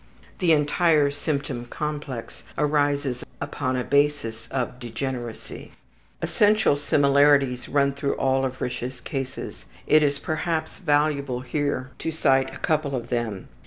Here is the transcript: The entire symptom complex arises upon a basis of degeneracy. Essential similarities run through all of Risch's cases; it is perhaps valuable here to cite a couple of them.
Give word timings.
The 0.39 0.51
entire 0.51 1.11
symptom 1.11 1.65
complex 1.65 2.41
arises 2.57 3.23
upon 3.39 3.75
a 3.75 3.83
basis 3.83 4.47
of 4.47 4.79
degeneracy. 4.79 5.73
Essential 6.23 6.75
similarities 6.75 7.69
run 7.69 7.93
through 7.93 8.15
all 8.15 8.43
of 8.43 8.57
Risch's 8.57 8.99
cases; 8.99 9.65
it 9.85 10.01
is 10.01 10.17
perhaps 10.17 10.79
valuable 10.79 11.41
here 11.41 11.91
to 11.99 12.09
cite 12.09 12.51
a 12.51 12.57
couple 12.57 12.95
of 12.95 13.09
them. 13.09 13.47